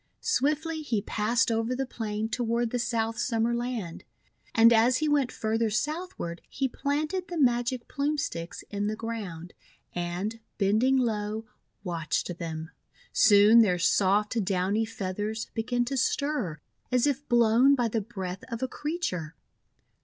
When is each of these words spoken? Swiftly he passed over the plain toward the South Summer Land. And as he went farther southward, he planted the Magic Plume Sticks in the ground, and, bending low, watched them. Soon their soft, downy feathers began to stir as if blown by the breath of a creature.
Swiftly 0.19 0.81
he 0.81 1.03
passed 1.03 1.51
over 1.51 1.75
the 1.75 1.85
plain 1.85 2.27
toward 2.27 2.71
the 2.71 2.79
South 2.79 3.19
Summer 3.19 3.53
Land. 3.53 4.03
And 4.55 4.73
as 4.73 4.97
he 4.97 5.07
went 5.07 5.31
farther 5.31 5.69
southward, 5.69 6.41
he 6.49 6.67
planted 6.67 7.27
the 7.27 7.37
Magic 7.37 7.87
Plume 7.87 8.17
Sticks 8.17 8.63
in 8.71 8.87
the 8.87 8.95
ground, 8.95 9.53
and, 9.93 10.39
bending 10.57 10.97
low, 10.97 11.45
watched 11.83 12.35
them. 12.39 12.71
Soon 13.13 13.59
their 13.61 13.77
soft, 13.77 14.43
downy 14.43 14.85
feathers 14.85 15.51
began 15.53 15.85
to 15.85 15.97
stir 15.97 16.59
as 16.91 17.05
if 17.05 17.29
blown 17.29 17.75
by 17.75 17.87
the 17.87 18.01
breath 18.01 18.43
of 18.51 18.63
a 18.63 18.67
creature. 18.67 19.35